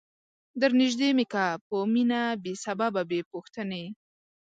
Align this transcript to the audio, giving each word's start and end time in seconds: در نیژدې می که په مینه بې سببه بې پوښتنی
در 0.59 0.71
نیژدې 0.79 1.09
می 1.17 1.25
که 1.33 1.45
په 1.67 1.77
مینه 1.93 2.21
بې 2.43 2.53
سببه 2.63 3.01
بې 3.09 3.19
پوښتنی 3.31 3.85